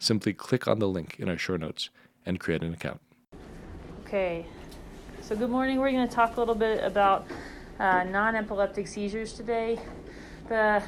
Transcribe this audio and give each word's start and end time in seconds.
simply 0.00 0.32
click 0.32 0.66
on 0.66 0.80
the 0.80 0.88
link 0.88 1.16
in 1.20 1.28
our 1.28 1.38
show 1.38 1.56
notes 1.56 1.90
and 2.26 2.40
create 2.40 2.62
an 2.62 2.72
account. 2.72 3.00
Okay, 4.04 4.46
so 5.20 5.36
good 5.36 5.50
morning. 5.50 5.78
We're 5.78 5.92
going 5.92 6.08
to 6.08 6.12
talk 6.12 6.36
a 6.36 6.40
little 6.40 6.54
bit 6.56 6.82
about 6.82 7.26
uh, 7.78 8.02
non 8.04 8.34
epileptic 8.34 8.88
seizures 8.88 9.34
today. 9.34 9.78
The 10.48 10.82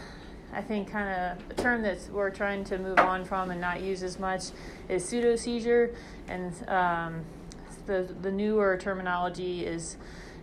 I 0.55 0.61
think 0.61 0.91
kind 0.91 1.09
of 1.09 1.51
a 1.51 1.63
term 1.63 1.83
that 1.83 1.99
we're 2.11 2.31
trying 2.31 2.65
to 2.65 2.79
move 2.79 2.99
on 2.99 3.25
from 3.25 3.51
and 3.51 3.61
not 3.61 3.81
use 3.81 4.03
as 4.03 4.19
much 4.19 4.47
is 4.89 5.05
pseudo 5.05 5.37
seizure, 5.37 5.95
and 6.29 6.53
um, 6.69 7.25
the 7.87 8.15
the 8.23 8.31
newer 8.31 8.77
terminology 8.77 9.65
is 9.65 9.97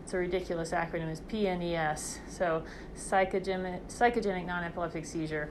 it's 0.04 0.14
a 0.14 0.18
ridiculous 0.18 0.72
acronym 0.72 1.12
is 1.12 1.22
PNES. 1.22 2.20
So 2.30 2.64
psychogenic 2.96 3.82
psychogenic 3.92 4.46
non-epileptic 4.46 5.06
seizure, 5.06 5.50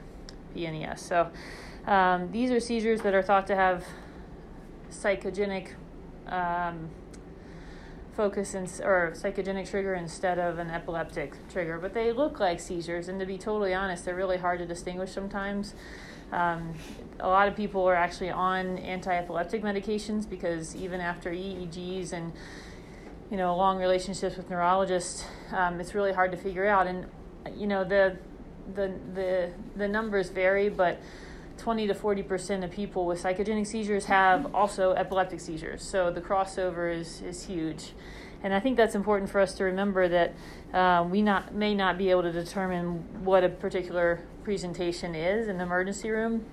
PNES. 0.55 0.99
So 0.99 1.29
um, 1.85 2.31
these 2.31 2.51
are 2.51 2.59
seizures 2.59 3.01
that 3.01 3.13
are 3.13 3.23
thought 3.23 3.47
to 3.47 3.55
have 3.55 3.85
psychogenic 4.91 5.69
um, 6.27 6.89
focus 8.15 8.53
in, 8.53 8.63
or 8.83 9.13
psychogenic 9.15 9.69
trigger 9.69 9.93
instead 9.93 10.39
of 10.39 10.59
an 10.59 10.69
epileptic 10.69 11.33
trigger, 11.49 11.77
but 11.77 11.93
they 11.93 12.11
look 12.11 12.39
like 12.39 12.59
seizures. 12.59 13.07
And 13.07 13.19
to 13.19 13.25
be 13.25 13.37
totally 13.37 13.73
honest, 13.73 14.03
they're 14.03 14.15
really 14.15 14.37
hard 14.37 14.59
to 14.59 14.65
distinguish 14.65 15.11
sometimes. 15.11 15.73
Um, 16.31 16.75
a 17.19 17.27
lot 17.27 17.47
of 17.47 17.55
people 17.55 17.87
are 17.87 17.95
actually 17.95 18.29
on 18.29 18.77
anti-epileptic 18.79 19.63
medications 19.63 20.29
because 20.29 20.75
even 20.75 21.01
after 21.01 21.31
EEGs 21.31 22.13
and 22.13 22.33
you 23.31 23.37
know 23.37 23.55
long 23.55 23.79
relationships 23.79 24.35
with 24.35 24.49
neurologists, 24.49 25.23
um, 25.51 25.79
it's 25.79 25.95
really 25.95 26.11
hard 26.11 26.31
to 26.31 26.37
figure 26.37 26.67
out. 26.67 26.87
And 26.87 27.07
you 27.55 27.67
know 27.67 27.83
the 27.83 28.17
the 28.75 28.93
the 29.13 29.51
the 29.75 29.87
numbers 29.87 30.29
vary, 30.29 30.69
but 30.69 30.99
20 31.59 31.87
to 31.87 31.93
40 31.93 32.23
percent 32.23 32.63
of 32.63 32.71
people 32.71 33.05
with 33.05 33.21
psychogenic 33.21 33.67
seizures 33.67 34.05
have 34.05 34.53
also 34.55 34.93
epileptic 34.93 35.39
seizures. 35.39 35.83
So 35.83 36.11
the 36.11 36.21
crossover 36.21 36.93
is 36.93 37.21
is 37.21 37.45
huge, 37.45 37.93
and 38.41 38.53
I 38.53 38.59
think 38.59 38.77
that's 38.77 38.95
important 38.95 39.29
for 39.29 39.39
us 39.41 39.53
to 39.55 39.65
remember 39.65 40.07
that 40.07 40.33
uh, 40.73 41.03
we 41.03 41.21
not 41.21 41.53
may 41.53 41.75
not 41.75 41.97
be 41.97 42.09
able 42.09 42.23
to 42.23 42.31
determine 42.31 43.23
what 43.23 43.43
a 43.43 43.49
particular 43.49 44.21
presentation 44.43 45.13
is 45.13 45.47
in 45.47 45.57
the 45.57 45.63
emergency 45.63 46.09
room. 46.09 46.45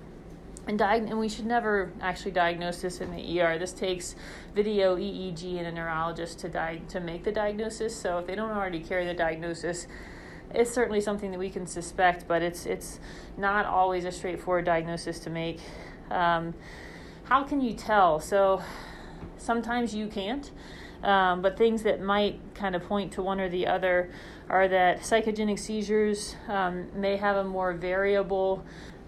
And, 0.67 0.77
diag- 0.77 1.09
and 1.09 1.17
we 1.17 1.29
should 1.29 1.45
never 1.45 1.93
actually 2.01 2.31
diagnose 2.31 2.81
this 2.81 2.99
in 2.99 3.09
the 3.11 3.41
ER. 3.41 3.57
This 3.57 3.71
takes 3.71 4.15
video 4.53 4.97
EEG 4.97 5.57
and 5.57 5.65
a 5.65 5.71
neurologist 5.71 6.39
to 6.39 6.49
di- 6.49 6.81
to 6.89 6.99
make 6.99 7.23
the 7.23 7.31
diagnosis. 7.31 7.95
So 7.95 8.17
if 8.17 8.27
they 8.27 8.35
don't 8.35 8.51
already 8.51 8.81
carry 8.81 9.05
the 9.05 9.13
diagnosis, 9.13 9.87
it's 10.53 10.71
certainly 10.71 11.01
something 11.01 11.31
that 11.31 11.39
we 11.39 11.49
can 11.49 11.67
suspect, 11.67 12.27
but 12.27 12.41
it's 12.41 12.65
it's 12.65 12.99
not 13.37 13.65
always 13.65 14.05
a 14.05 14.11
straightforward 14.11 14.65
diagnosis 14.65 15.19
to 15.19 15.29
make. 15.29 15.59
Um, 16.09 16.53
how 17.25 17.43
can 17.43 17.61
you 17.61 17.73
tell? 17.73 18.19
So 18.19 18.61
sometimes 19.37 19.93
you 19.93 20.07
can't, 20.07 20.49
um, 21.03 21.41
but 21.41 21.57
things 21.57 21.83
that 21.83 22.01
might 22.01 22.39
kind 22.55 22.75
of 22.75 22.83
point 22.83 23.11
to 23.13 23.21
one 23.21 23.39
or 23.39 23.49
the 23.49 23.67
other 23.67 24.09
are 24.49 24.67
that 24.67 25.01
psychogenic 25.01 25.59
seizures 25.59 26.35
um, 26.47 26.87
may 26.95 27.17
have 27.17 27.35
a 27.35 27.43
more 27.43 27.73
variable 27.73 28.63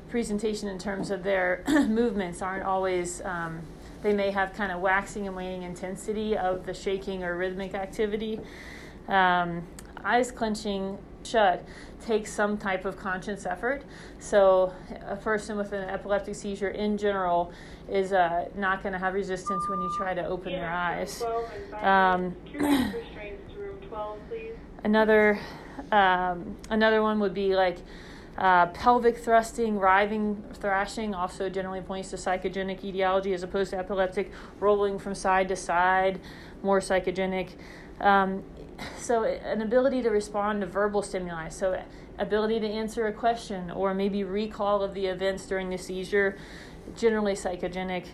presentation 0.09 0.67
in 0.67 0.77
terms 0.77 1.11
of 1.11 1.23
their 1.23 1.63
movements 1.67 2.41
aren't 2.41 2.65
always 2.65 3.21
um, 3.21 3.61
they 4.01 4.13
may 4.13 4.31
have 4.31 4.53
kind 4.53 4.71
of 4.71 4.79
waxing 4.81 5.27
and 5.27 5.35
waning 5.35 5.63
intensity 5.63 6.35
of 6.37 6.65
the 6.65 6.73
shaking 6.73 7.23
or 7.23 7.37
rhythmic 7.37 7.73
activity 7.75 8.39
um, 9.07 9.65
eyes 10.03 10.31
clenching 10.31 10.97
shut 11.23 11.65
take 12.05 12.27
some 12.27 12.57
type 12.57 12.85
of 12.85 12.97
conscious 12.97 13.45
effort. 13.45 13.83
So, 14.19 14.73
a 15.07 15.15
person 15.15 15.57
with 15.57 15.73
an 15.73 15.89
epileptic 15.89 16.35
seizure 16.35 16.69
in 16.69 16.97
general 16.97 17.51
is 17.89 18.13
uh, 18.13 18.45
not 18.55 18.83
going 18.83 18.93
to 18.93 18.99
have 18.99 19.13
resistance 19.13 19.67
when 19.69 19.81
you 19.81 19.93
try 19.97 20.13
to 20.13 20.25
open 20.25 20.53
their 20.53 20.69
eyes. 20.69 21.23
Um, 21.81 22.35
another, 24.83 25.39
um, 25.91 26.55
another 26.69 27.01
one 27.01 27.19
would 27.19 27.33
be 27.33 27.55
like 27.55 27.77
uh, 28.37 28.67
pelvic 28.67 29.17
thrusting, 29.17 29.77
writhing, 29.77 30.41
thrashing 30.53 31.13
also 31.13 31.49
generally 31.49 31.81
points 31.81 32.09
to 32.11 32.15
psychogenic 32.15 32.83
etiology 32.83 33.33
as 33.33 33.43
opposed 33.43 33.71
to 33.71 33.77
epileptic, 33.77 34.31
rolling 34.59 34.97
from 34.97 35.13
side 35.13 35.49
to 35.49 35.55
side, 35.55 36.19
more 36.63 36.79
psychogenic. 36.79 37.51
Um, 37.99 38.43
so 38.97 39.23
an 39.23 39.61
ability 39.61 40.01
to 40.03 40.09
respond 40.09 40.61
to 40.61 40.67
verbal 40.67 41.01
stimuli. 41.01 41.49
So 41.49 41.81
ability 42.17 42.59
to 42.59 42.67
answer 42.67 43.07
a 43.07 43.13
question 43.13 43.71
or 43.71 43.93
maybe 43.93 44.23
recall 44.23 44.81
of 44.83 44.93
the 44.93 45.05
events 45.07 45.45
during 45.45 45.69
the 45.69 45.77
seizure 45.77 46.37
generally 46.97 47.33
psychogenic. 47.33 48.07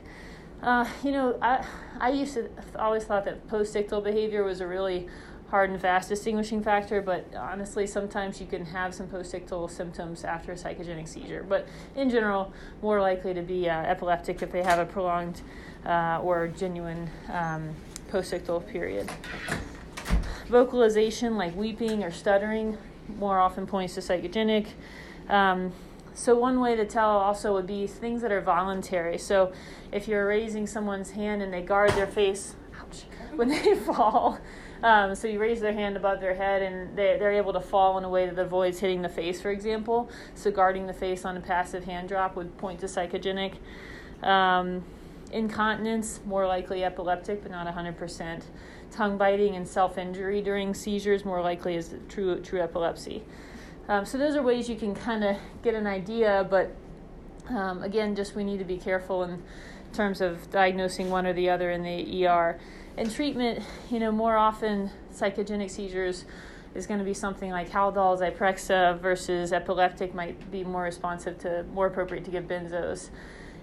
Uh, 0.62 0.86
you 1.04 1.12
know 1.12 1.38
I, 1.42 1.66
I 2.00 2.10
used 2.10 2.36
to 2.36 2.50
always 2.78 3.04
thought 3.04 3.26
that 3.26 3.48
post-ictal 3.48 4.04
behavior 4.04 4.44
was 4.44 4.62
a 4.62 4.68
really 4.68 5.08
hard 5.50 5.70
and 5.70 5.80
fast 5.80 6.10
distinguishing 6.10 6.64
factor 6.64 7.02
but 7.02 7.26
honestly 7.36 7.86
sometimes 7.86 8.42
you 8.42 8.48
can 8.48 8.66
have 8.66 8.94
some 8.94 9.08
post-ictal 9.08 9.70
symptoms 9.70 10.24
after 10.24 10.52
a 10.52 10.56
psychogenic 10.56 11.08
seizure. 11.08 11.46
But 11.48 11.68
in 11.96 12.10
general 12.10 12.54
more 12.82 13.02
likely 13.02 13.34
to 13.34 13.42
be 13.42 13.70
uh, 13.70 13.82
epileptic 13.82 14.42
if 14.42 14.52
they 14.52 14.64
have 14.64 14.80
a 14.80 14.86
prolonged 14.86 15.42
uh, 15.86 16.20
or 16.22 16.48
genuine 16.48 17.10
um, 17.32 17.76
post-ictal 18.10 18.66
period 18.68 19.10
vocalization 20.48 21.38
like 21.38 21.56
weeping 21.56 22.04
or 22.04 22.12
stuttering 22.12 22.78
more 23.18 23.40
often 23.40 23.68
points 23.68 23.96
to 23.96 24.02
psychogenic. 24.02 24.68
Um, 25.30 25.74
so 26.14 26.36
one 26.38 26.62
way 26.62 26.76
to 26.76 26.86
tell 26.86 27.10
also 27.10 27.54
would 27.54 27.68
be 27.68 27.88
things 27.88 28.22
that 28.22 28.32
are 28.32 28.42
voluntary. 28.42 29.18
So 29.18 29.52
if 29.92 30.08
you're 30.08 30.26
raising 30.26 30.66
someone's 30.66 31.12
hand 31.12 31.42
and 31.42 31.54
they 31.54 31.62
guard 31.62 31.92
their 31.92 32.08
face 32.08 32.56
ouch, 32.80 33.04
when 33.36 33.50
they 33.50 33.76
fall, 33.76 34.40
um, 34.82 35.16
so 35.16 35.28
you 35.28 35.40
raise 35.40 35.60
their 35.60 35.74
hand 35.74 35.98
above 35.98 36.22
their 36.22 36.36
head 36.36 36.62
and 36.62 36.96
they, 36.96 37.18
they're 37.20 37.34
able 37.34 37.54
to 37.54 37.60
fall 37.60 37.98
in 37.98 38.04
a 38.04 38.10
way 38.10 38.28
that 38.30 38.40
avoids 38.40 38.80
hitting 38.80 39.02
the 39.02 39.10
face, 39.10 39.42
for 39.42 39.52
example. 39.52 40.10
So 40.36 40.52
guarding 40.52 40.88
the 40.88 40.94
face 40.94 41.26
on 41.26 41.36
a 41.36 41.42
passive 41.42 41.84
hand 41.84 42.08
drop 42.08 42.36
would 42.36 42.58
point 42.58 42.80
to 42.80 42.86
psychogenic. 42.86 43.56
Um, 44.24 44.84
incontinence, 45.32 46.20
more 46.26 46.48
likely 46.48 46.84
epileptic, 46.84 47.42
but 47.42 47.52
not 47.52 47.68
100% 47.68 48.44
tongue 48.92 49.18
biting 49.18 49.56
and 49.56 49.68
self 49.68 49.98
injury 49.98 50.42
during 50.42 50.74
seizures 50.74 51.26
more 51.26 51.42
likely 51.42 51.76
is 51.76 51.96
true 52.08 52.40
true 52.42 52.62
epilepsy. 52.62 53.24
Um, 53.88 54.06
so 54.06 54.18
those 54.18 54.36
are 54.36 54.42
ways 54.42 54.70
you 54.70 54.76
can 54.76 54.96
kind 54.96 55.24
of 55.24 55.38
get 55.62 55.76
an 55.76 55.86
idea, 55.86 56.48
but 56.50 56.72
um, 57.50 57.84
again, 57.84 58.16
just 58.16 58.36
we 58.36 58.44
need 58.44 58.58
to 58.58 58.66
be 58.66 58.78
careful 58.78 59.24
in 59.24 59.44
terms 59.94 60.22
of 60.22 60.50
diagnosing 60.50 61.10
one 61.10 61.28
or 61.28 61.34
the 61.34 61.50
other 61.50 61.70
in 61.70 61.84
the 61.84 62.26
ER. 62.26 62.60
And 62.98 63.12
treatment, 63.12 63.64
you 63.92 64.00
know, 64.00 64.12
more 64.12 64.38
often 64.38 64.90
psychogenic 65.14 65.70
seizures 65.70 66.26
is 66.74 66.88
going 66.88 67.00
to 67.00 67.06
be 67.06 67.14
something 67.14 67.52
like 67.52 67.70
Haldol, 67.70 68.20
Zyprexa 68.20 69.00
versus 69.00 69.54
epileptic 69.54 70.16
might 70.16 70.52
be 70.52 70.64
more 70.64 70.84
responsive 70.84 71.38
to 71.40 71.64
more 71.72 71.88
appropriate 71.88 72.26
to 72.26 72.32
give 72.32 72.46
benzos. 72.46 73.10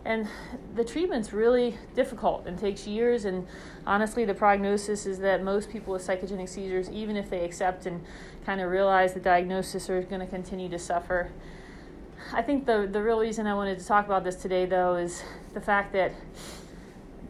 And 0.04 0.26
the 0.74 0.84
treatment's 0.84 1.32
really 1.32 1.78
difficult 1.94 2.46
and 2.46 2.58
takes 2.58 2.86
years. 2.86 3.24
And 3.24 3.46
honestly, 3.86 4.24
the 4.24 4.34
prognosis 4.34 5.06
is 5.06 5.20
that 5.20 5.44
most 5.44 5.70
people 5.70 5.92
with 5.92 6.06
psychogenic 6.06 6.48
seizures, 6.48 6.90
even 6.90 7.16
if 7.16 7.30
they 7.30 7.44
accept 7.44 7.86
and 7.86 8.04
kind 8.44 8.60
of 8.60 8.70
realize 8.70 9.14
the 9.14 9.20
diagnosis, 9.20 9.88
are 9.88 10.02
going 10.02 10.20
to 10.20 10.26
continue 10.26 10.68
to 10.70 10.78
suffer. 10.78 11.30
I 12.32 12.42
think 12.42 12.66
the, 12.66 12.88
the 12.90 13.02
real 13.02 13.20
reason 13.20 13.46
I 13.46 13.54
wanted 13.54 13.78
to 13.78 13.86
talk 13.86 14.06
about 14.06 14.24
this 14.24 14.36
today, 14.36 14.66
though, 14.66 14.96
is 14.96 15.22
the 15.54 15.60
fact 15.60 15.92
that 15.92 16.12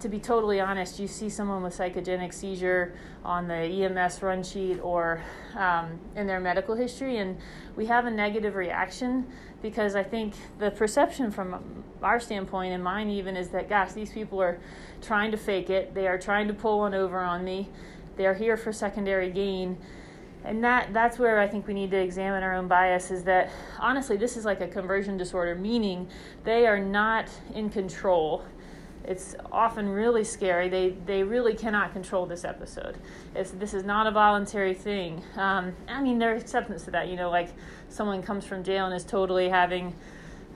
to 0.02 0.08
be 0.08 0.19
totally 0.19 0.60
honest, 0.60 0.99
you 0.99 1.06
see 1.06 1.28
someone 1.28 1.62
with 1.62 1.78
psychogenic 1.78 2.34
seizure 2.34 2.93
on 3.25 3.46
the 3.46 3.54
EMS 3.54 4.20
run 4.20 4.43
sheet 4.43 4.81
or 4.82 5.22
um, 5.56 5.99
in 6.16 6.26
their 6.26 6.40
medical 6.40 6.75
history, 6.75 7.19
and 7.19 7.38
we 7.76 7.87
have 7.87 8.04
a 8.06 8.10
negative 8.10 8.56
reaction 8.56 9.25
because 9.62 9.94
I 9.94 10.02
think 10.02 10.34
the 10.58 10.72
perception 10.72 11.31
from 11.31 11.84
our 12.02 12.19
standpoint 12.19 12.75
and 12.75 12.82
mine 12.82 13.10
even 13.10 13.37
is 13.37 13.50
that, 13.50 13.69
gosh, 13.69 13.93
these 13.93 14.10
people 14.10 14.43
are 14.43 14.58
trying 15.00 15.31
to 15.31 15.37
fake 15.37 15.70
it. 15.70 15.94
They 15.94 16.08
are 16.08 16.19
trying 16.19 16.49
to 16.49 16.54
pull 16.54 16.81
one 16.81 16.94
over 16.94 17.20
on 17.20 17.44
me. 17.44 17.69
They 18.16 18.26
are 18.26 18.34
here 18.34 18.56
for 18.56 18.72
secondary 18.72 19.31
gain. 19.31 19.78
And 20.44 20.64
that, 20.64 20.93
that's 20.93 21.20
where 21.20 21.38
I 21.38 21.46
think 21.46 21.69
we 21.69 21.75
need 21.75 21.93
to 21.93 21.99
examine 21.99 22.43
our 22.43 22.54
own 22.54 22.66
bias 22.66 23.12
is 23.12 23.22
that 23.25 23.50
honestly, 23.78 24.16
this 24.16 24.37
is 24.37 24.44
like 24.44 24.60
a 24.60 24.66
conversion 24.66 25.16
disorder, 25.16 25.54
meaning 25.54 26.08
they 26.43 26.66
are 26.66 26.81
not 26.81 27.28
in 27.54 27.70
control 27.70 28.44
it's 29.04 29.34
often 29.50 29.88
really 29.88 30.25
scary. 30.25 30.69
They 30.69 30.90
they 31.06 31.22
really 31.22 31.54
cannot 31.54 31.93
control 31.93 32.26
this 32.26 32.44
episode. 32.44 32.96
It's, 33.34 33.50
this 33.52 33.75
is 33.75 33.84
not 33.84 34.06
a 34.06 34.10
voluntary 34.10 34.75
thing. 34.75 35.22
Um, 35.37 35.75
I 35.88 36.02
mean, 36.02 36.19
there's 36.19 36.43
acceptance 36.43 36.84
to 36.84 36.90
that. 36.93 37.08
You 37.08 37.16
know, 37.16 37.31
like 37.31 37.49
someone 37.88 38.22
comes 38.22 38.44
from 38.44 38.62
jail 38.62 38.87
and 38.87 38.94
is 38.94 39.04
totally 39.04 39.49
having. 39.49 39.94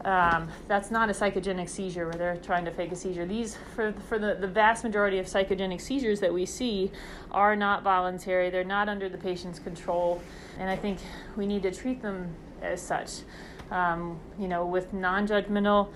Um, 0.05 0.49
that's 0.69 0.91
not 0.91 1.09
a 1.09 1.13
psychogenic 1.13 1.69
seizure 1.69 2.05
where 2.05 2.15
they're 2.15 2.37
trying 2.37 2.65
to 2.67 2.71
fake 2.71 2.93
a 2.93 2.97
seizure. 2.97 3.27
These, 3.27 3.57
for 3.75 3.93
for 4.09 4.19
the, 4.19 4.37
the 4.39 4.47
vast 4.47 4.85
majority 4.85 5.19
of 5.19 5.27
psychogenic 5.27 5.81
seizures 5.81 6.21
that 6.21 6.33
we 6.33 6.47
see, 6.47 6.93
are 7.33 7.57
not 7.57 7.83
voluntary. 7.83 8.51
They're 8.51 8.63
not 8.63 8.89
under 8.89 9.09
the 9.09 9.19
patient's 9.19 9.59
control, 9.59 10.23
and 10.59 10.71
I 10.71 10.77
think 10.77 10.99
we 11.37 11.47
need 11.47 11.63
to 11.63 11.73
treat 11.73 12.03
them 12.03 12.29
as 12.63 12.81
such. 12.81 13.23
Um, 13.71 14.21
you 14.39 14.47
know, 14.47 14.65
with 14.65 14.93
non-judgmental 14.93 15.89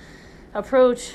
approach 0.55 1.15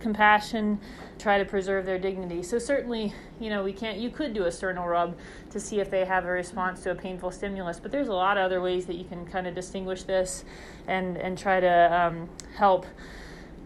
compassion, 0.00 0.78
try 1.18 1.38
to 1.38 1.44
preserve 1.44 1.86
their 1.86 1.98
dignity. 1.98 2.42
So 2.42 2.58
certainly, 2.58 3.12
you 3.40 3.50
know, 3.50 3.64
we 3.64 3.72
can't. 3.72 3.98
You 3.98 4.10
could 4.10 4.34
do 4.34 4.44
a 4.44 4.52
sternal 4.52 4.86
rub 4.86 5.16
to 5.50 5.60
see 5.60 5.80
if 5.80 5.90
they 5.90 6.04
have 6.04 6.24
a 6.24 6.30
response 6.30 6.82
to 6.82 6.90
a 6.90 6.94
painful 6.94 7.30
stimulus, 7.30 7.80
but 7.80 7.90
there's 7.90 8.08
a 8.08 8.14
lot 8.14 8.36
of 8.36 8.44
other 8.44 8.60
ways 8.60 8.86
that 8.86 8.96
you 8.96 9.04
can 9.04 9.26
kind 9.26 9.46
of 9.46 9.54
distinguish 9.54 10.02
this, 10.02 10.44
and 10.86 11.16
and 11.16 11.38
try 11.38 11.60
to 11.60 12.00
um, 12.00 12.28
help 12.56 12.86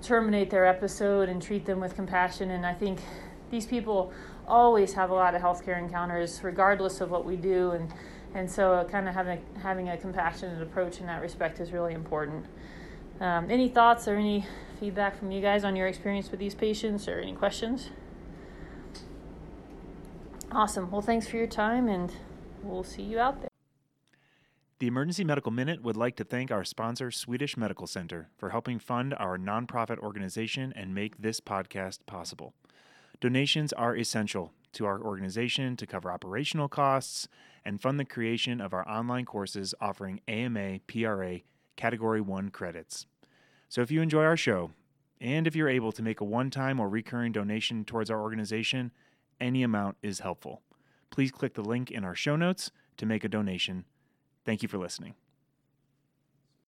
terminate 0.02 0.50
their 0.50 0.66
episode 0.66 1.28
and 1.28 1.42
treat 1.42 1.66
them 1.66 1.80
with 1.80 1.94
compassion. 1.94 2.50
And 2.52 2.64
I 2.64 2.72
think 2.72 3.00
these 3.50 3.66
people 3.66 4.12
always 4.46 4.92
have 4.94 5.10
a 5.10 5.14
lot 5.14 5.34
of 5.34 5.42
healthcare 5.42 5.78
encounters, 5.78 6.40
regardless 6.42 7.00
of 7.00 7.10
what 7.10 7.24
we 7.24 7.36
do, 7.36 7.72
and 7.72 7.92
and 8.34 8.50
so 8.50 8.86
kind 8.90 9.08
of 9.08 9.14
having 9.14 9.42
having 9.62 9.88
a 9.88 9.96
compassionate 9.96 10.62
approach 10.62 11.00
in 11.00 11.06
that 11.06 11.20
respect 11.20 11.60
is 11.60 11.72
really 11.72 11.94
important. 11.94 12.46
Um, 13.20 13.50
any 13.50 13.68
thoughts 13.68 14.08
or 14.08 14.16
any 14.16 14.46
feedback 14.80 15.18
from 15.18 15.30
you 15.30 15.42
guys 15.42 15.62
on 15.62 15.76
your 15.76 15.86
experience 15.86 16.30
with 16.30 16.40
these 16.40 16.54
patients 16.54 17.06
or 17.06 17.20
any 17.20 17.34
questions? 17.34 17.90
Awesome. 20.50 20.90
Well, 20.90 21.02
thanks 21.02 21.28
for 21.28 21.36
your 21.36 21.46
time, 21.46 21.86
and 21.86 22.12
we'll 22.62 22.82
see 22.82 23.02
you 23.02 23.20
out 23.20 23.40
there. 23.40 23.50
The 24.78 24.86
Emergency 24.86 25.24
Medical 25.24 25.52
Minute 25.52 25.82
would 25.82 25.98
like 25.98 26.16
to 26.16 26.24
thank 26.24 26.50
our 26.50 26.64
sponsor, 26.64 27.10
Swedish 27.10 27.58
Medical 27.58 27.86
Center, 27.86 28.30
for 28.38 28.48
helping 28.48 28.78
fund 28.78 29.14
our 29.18 29.36
nonprofit 29.36 29.98
organization 29.98 30.72
and 30.74 30.94
make 30.94 31.20
this 31.20 31.38
podcast 31.38 31.98
possible. 32.06 32.54
Donations 33.20 33.74
are 33.74 33.94
essential 33.94 34.54
to 34.72 34.86
our 34.86 34.98
organization 34.98 35.76
to 35.76 35.86
cover 35.86 36.10
operational 36.10 36.68
costs 36.68 37.28
and 37.64 37.82
fund 37.82 38.00
the 38.00 38.04
creation 38.06 38.62
of 38.62 38.72
our 38.72 38.88
online 38.88 39.26
courses 39.26 39.74
offering 39.78 40.22
AMA 40.26 40.78
PRA 40.86 41.40
Category 41.76 42.22
1 42.22 42.48
credits. 42.48 43.06
So 43.70 43.82
if 43.82 43.92
you 43.92 44.02
enjoy 44.02 44.24
our 44.24 44.36
show, 44.36 44.72
and 45.20 45.46
if 45.46 45.54
you're 45.54 45.68
able 45.68 45.92
to 45.92 46.02
make 46.02 46.20
a 46.20 46.24
one 46.24 46.50
time 46.50 46.80
or 46.80 46.88
recurring 46.88 47.30
donation 47.30 47.84
towards 47.84 48.10
our 48.10 48.20
organization, 48.20 48.90
any 49.40 49.62
amount 49.62 49.96
is 50.02 50.18
helpful. 50.18 50.62
Please 51.10 51.30
click 51.30 51.54
the 51.54 51.62
link 51.62 51.88
in 51.88 52.04
our 52.04 52.16
show 52.16 52.34
notes 52.34 52.72
to 52.96 53.06
make 53.06 53.22
a 53.22 53.28
donation. 53.28 53.84
Thank 54.44 54.64
you 54.64 54.68
for 54.68 54.78
listening. 54.78 55.14